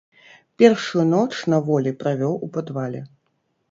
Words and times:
Першую 0.61 1.05
ноч 1.13 1.29
на 1.55 1.61
волі 1.69 1.95
правёў 2.03 2.37
у 2.49 2.55
падвале. 2.57 3.09